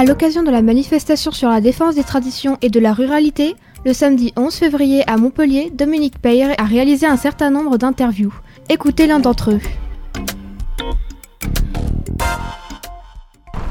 À 0.00 0.04
l'occasion 0.06 0.42
de 0.42 0.50
la 0.50 0.62
manifestation 0.62 1.30
sur 1.30 1.50
la 1.50 1.60
défense 1.60 1.94
des 1.94 2.04
traditions 2.04 2.56
et 2.62 2.70
de 2.70 2.80
la 2.80 2.94
ruralité, 2.94 3.54
le 3.84 3.92
samedi 3.92 4.32
11 4.34 4.54
février 4.54 5.04
à 5.06 5.18
Montpellier, 5.18 5.70
Dominique 5.74 6.18
Peyre 6.22 6.54
a 6.56 6.64
réalisé 6.64 7.04
un 7.04 7.18
certain 7.18 7.50
nombre 7.50 7.76
d'interviews. 7.76 8.32
Écoutez 8.70 9.06
l'un 9.06 9.18
d'entre 9.20 9.50
eux. 9.50 9.60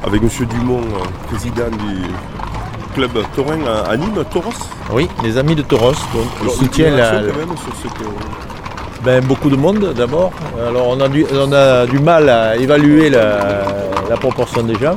Avec 0.04 0.22
M. 0.22 0.30
Dumont, 0.52 0.82
euh, 0.82 1.28
président 1.30 1.72
du 1.72 2.94
club 2.94 3.10
taurin 3.36 3.58
à 3.90 3.98
Nîmes, 3.98 4.24
Toros. 4.32 4.54
Oui, 4.94 5.08
les 5.24 5.36
amis 5.36 5.56
de 5.56 5.64
Toros. 5.64 5.94
Donc, 6.14 6.28
on 6.38 6.44
Alors, 6.44 6.54
soutient 6.54 6.90
une 6.90 6.98
la, 6.98 7.22
même 7.24 7.58
sur 7.58 7.76
ce 7.82 7.88
que- 7.88 9.04
ben, 9.04 9.26
beaucoup 9.26 9.50
de 9.50 9.56
monde 9.56 9.96
d'abord. 9.98 10.32
Alors 10.68 10.90
on 10.90 11.00
a, 11.02 11.08
du, 11.08 11.26
on 11.34 11.52
a 11.54 11.88
du 11.88 11.98
mal 11.98 12.30
à 12.30 12.56
évaluer 12.56 13.10
la, 13.10 13.64
la 14.08 14.18
proportion 14.18 14.62
des 14.62 14.76
gens. 14.76 14.96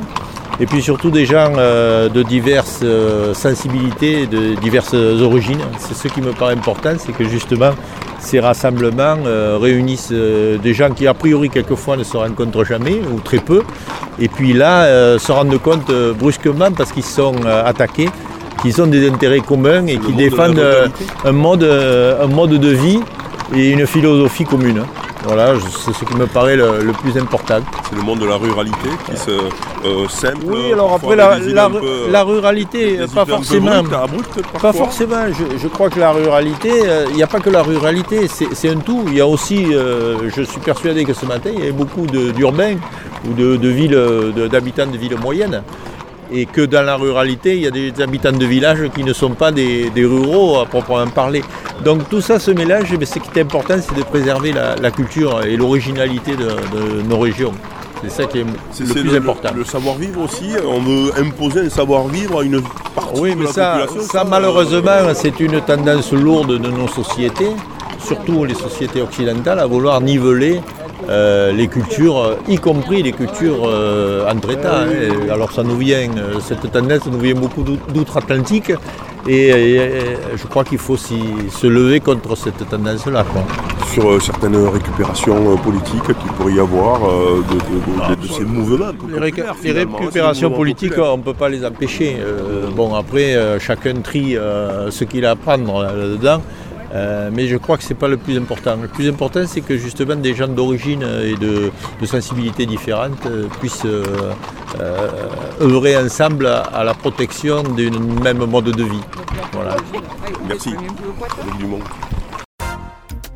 Et 0.59 0.65
puis 0.65 0.81
surtout 0.81 1.09
des 1.09 1.25
gens 1.25 1.51
euh, 1.57 2.09
de 2.09 2.21
diverses 2.21 2.81
euh, 2.83 3.33
sensibilités, 3.33 4.27
de 4.27 4.53
diverses 4.61 4.93
origines. 4.93 5.61
C'est 5.79 5.95
ce 5.95 6.07
qui 6.07 6.21
me 6.21 6.31
paraît 6.31 6.53
important, 6.53 6.93
c'est 6.97 7.11
que 7.11 7.27
justement 7.27 7.71
ces 8.19 8.39
rassemblements 8.39 9.17
euh, 9.25 9.57
réunissent 9.59 10.11
des 10.11 10.73
gens 10.73 10.91
qui 10.91 11.07
a 11.07 11.13
priori 11.13 11.49
quelquefois 11.49 11.97
ne 11.97 12.03
se 12.03 12.15
rencontrent 12.15 12.63
jamais 12.63 13.01
ou 13.13 13.19
très 13.19 13.39
peu. 13.39 13.63
Et 14.19 14.27
puis 14.27 14.53
là 14.53 15.17
se 15.17 15.31
rendent 15.31 15.57
compte 15.57 15.91
brusquement 16.19 16.71
parce 16.71 16.91
qu'ils 16.91 17.03
sont 17.03 17.35
attaqués, 17.45 18.09
qu'ils 18.61 18.79
ont 18.81 18.87
des 18.87 19.09
intérêts 19.09 19.39
communs 19.39 19.87
et 19.87 19.97
qui 19.97 20.13
défendent 20.13 20.59
ruralité. 20.59 21.05
un 21.25 21.31
mode, 21.31 21.63
un 21.63 22.27
mode 22.27 22.51
de 22.51 22.69
vie 22.69 22.99
et 23.55 23.71
une 23.71 23.87
philosophie 23.87 24.45
commune. 24.45 24.83
Voilà, 25.25 25.53
c'est 25.85 25.93
ce 25.93 26.03
qui 26.03 26.15
me 26.15 26.27
paraît 26.27 26.57
le, 26.57 26.81
le 26.83 26.91
plus 26.91 27.17
important. 27.17 27.59
C'est 27.89 27.95
le 27.95 28.01
monde 28.01 28.19
de 28.19 28.25
la 28.25 28.35
ruralité 28.35 28.89
qui 29.05 29.17
se 29.17 29.31
euh. 29.31 30.07
Oui, 30.45 30.73
alors 30.73 30.93
après, 30.93 31.15
la, 31.15 31.69
peu, 31.69 32.31
ruralité, 32.31 32.99
pas 33.13 33.25
forcément. 33.25 33.83
brutes, 33.83 33.93
abruptes, 33.93 34.41
Pas 34.61 34.73
forcément, 34.73 35.25
je, 35.31 35.57
je 35.57 35.67
crois 35.67 35.89
que 35.89 35.99
la 35.99 36.11
ruralité, 36.11 36.71
euh, 36.85 37.05
il 37.09 37.15
n'y 37.15 37.23
a 37.23 37.27
pas 37.27 37.39
que 37.39 37.49
la 37.49 37.63
ruralité, 37.63 38.27
c'est 38.27 38.69
un 38.69 38.77
tout. 38.79 39.03
Il 39.07 39.15
y 39.15 39.21
a 39.21 39.27
aussi, 39.27 39.73
euh, 39.73 40.29
je 40.35 40.41
suis 40.41 40.59
persuadé 40.59 41.05
que 41.05 41.13
ce 41.13 41.25
matin, 41.25 41.49
il 41.53 41.59
y 41.59 41.63
avait 41.63 41.71
beaucoup 41.71 42.05
d'urbains 42.05 42.75
ou 43.29 43.33
de, 43.33 43.55
de 43.55 43.67
villes, 43.69 43.99
d'habitants 44.51 44.87
de 44.87 44.97
villes 44.97 45.17
moyennes. 45.21 45.63
Et 46.31 46.45
que 46.45 46.61
dans 46.61 46.81
la 46.83 46.95
ruralité, 46.95 47.55
il 47.55 47.61
y 47.61 47.67
a 47.67 47.71
des 47.71 47.93
habitants 48.01 48.31
de 48.31 48.45
villages 48.45 48.89
qui 48.95 49.03
ne 49.03 49.13
sont 49.13 49.31
pas 49.31 49.51
des, 49.51 49.89
des 49.91 50.05
ruraux 50.05 50.59
à 50.59 50.65
proprement 50.65 51.07
parler. 51.07 51.43
Donc 51.83 52.09
tout 52.09 52.21
ça 52.21 52.39
se 52.39 52.51
mélange, 52.51 52.93
mais 52.99 53.05
ce 53.05 53.19
qui 53.19 53.29
est 53.37 53.41
important, 53.41 53.75
c'est 53.79 53.95
de 53.95 54.03
préserver 54.03 54.51
la, 54.53 54.75
la 54.75 54.91
culture 54.91 55.43
et 55.43 55.57
l'originalité 55.57 56.35
de, 56.35 56.45
de 56.45 57.01
nos 57.03 57.19
régions. 57.19 57.51
C'est 58.03 58.09
ça 58.09 58.25
qui 58.25 58.39
est 58.39 58.43
le 58.45 58.93
plus 58.93 59.15
important. 59.15 59.49
Le 59.55 59.63
savoir-vivre 59.63 60.21
aussi. 60.23 60.49
On 60.67 60.79
veut 60.81 61.11
imposer 61.19 61.61
un 61.61 61.69
savoir-vivre 61.69 62.39
à 62.39 62.43
une 62.43 62.61
partie 62.95 63.21
Oui, 63.21 63.31
de 63.31 63.39
mais 63.39 63.45
la 63.45 63.51
ça, 63.53 63.77
population. 63.85 64.11
ça 64.11 64.23
malheureusement, 64.25 65.13
c'est 65.13 65.39
une 65.39 65.61
tendance 65.61 66.11
lourde 66.11 66.59
de 66.59 66.67
nos 66.69 66.87
sociétés, 66.89 67.51
surtout 68.05 68.43
les 68.43 68.55
sociétés 68.55 69.01
occidentales, 69.01 69.59
à 69.59 69.65
vouloir 69.67 70.01
niveler 70.01 70.59
euh, 71.09 71.51
les 71.51 71.67
cultures, 71.67 72.17
euh, 72.17 72.35
y 72.47 72.57
compris 72.57 73.03
les 73.03 73.11
cultures 73.11 73.63
euh, 73.65 74.29
entre 74.31 74.51
États. 74.51 74.81
hein. 74.83 74.87
Alors 75.31 75.51
ça 75.51 75.63
nous 75.63 75.77
vient, 75.77 76.09
cette 76.41 76.71
tendance 76.71 77.05
nous 77.11 77.19
vient 77.19 77.35
beaucoup 77.35 77.63
d'ou- 77.63 77.79
d'outre-Atlantique, 77.93 78.71
et, 79.27 79.47
et- 79.49 79.75
et 79.75 79.91
je 80.35 80.45
crois 80.47 80.63
qu'il 80.63 80.77
faut 80.77 80.97
se 80.97 81.67
lever 81.67 81.99
contre 81.99 82.35
cette 82.37 82.67
tendance-là. 82.69 83.25
sur 83.93 84.09
euh, 84.09 84.19
certaines 84.19 84.55
récupérations 84.67 85.55
politiques 85.57 86.03
qu'il 86.19 86.31
pourrait 86.35 86.53
y 86.53 86.59
avoir 86.59 86.99
de, 87.01 87.53
de- 87.53 88.15
de- 88.15 88.15
de- 88.15 88.21
de 88.23 88.27
ces 88.33 88.43
mouvements. 88.43 88.87
Les, 89.07 89.19
récu- 89.19 89.35
populaires, 89.35 89.55
les 89.61 89.69
finalement, 89.69 89.97
récupérations 89.97 90.49
mouvements 90.49 90.57
politiques, 90.63 90.97
on 90.97 91.17
ne 91.17 91.21
peut 91.23 91.33
pas 91.35 91.49
les 91.49 91.63
empêcher. 91.65 92.17
Bon, 92.75 92.95
après, 92.95 93.35
chacun 93.59 93.95
trie 94.09 94.35
ce 94.89 95.03
qu'il 95.03 95.25
a 95.25 95.31
à 95.31 95.35
prendre 95.35 95.81
là- 95.83 95.93
là-dedans. 95.93 96.41
Euh, 96.93 97.29
mais 97.33 97.47
je 97.47 97.57
crois 97.57 97.77
que 97.77 97.83
ce 97.83 97.89
n'est 97.89 97.99
pas 97.99 98.07
le 98.07 98.17
plus 98.17 98.37
important. 98.37 98.75
Le 98.81 98.87
plus 98.87 99.09
important, 99.09 99.41
c'est 99.47 99.61
que 99.61 99.77
justement 99.77 100.15
des 100.15 100.35
gens 100.35 100.47
d'origine 100.47 101.01
et 101.01 101.35
de, 101.35 101.71
de 101.99 102.05
sensibilités 102.05 102.65
différentes 102.65 103.25
euh, 103.25 103.47
puissent 103.59 103.85
euh, 103.85 104.03
euh, 104.79 105.07
œuvrer 105.61 105.97
ensemble 105.97 106.45
à, 106.45 106.61
à 106.61 106.83
la 106.83 106.93
protection 106.93 107.63
d'un 107.63 107.99
même 108.23 108.45
mode 108.45 108.65
de 108.65 108.83
vie. 108.83 109.01
Voilà. 109.53 109.75
Merci. 110.47 110.71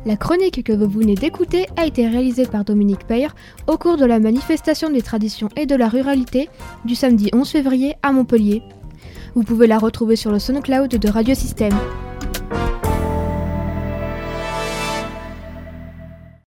La 0.06 0.16
chronique 0.16 0.62
que 0.62 0.72
vous 0.72 0.88
venez 0.88 1.16
d'écouter 1.16 1.66
a 1.76 1.84
été 1.84 2.06
réalisée 2.06 2.46
par 2.46 2.64
Dominique 2.64 3.06
Peyre 3.06 3.34
au 3.66 3.76
cours 3.76 3.96
de 3.96 4.06
la 4.06 4.20
manifestation 4.20 4.88
des 4.88 5.02
traditions 5.02 5.48
et 5.56 5.66
de 5.66 5.74
la 5.74 5.88
ruralité 5.88 6.48
du 6.84 6.94
samedi 6.94 7.28
11 7.34 7.48
février 7.48 7.94
à 8.02 8.12
Montpellier. 8.12 8.62
Vous 9.34 9.42
pouvez 9.42 9.66
la 9.66 9.78
retrouver 9.78 10.16
sur 10.16 10.30
le 10.30 10.38
SoundCloud 10.38 10.88
de 10.88 11.08
Radio 11.08 11.34
Système. 11.34 11.74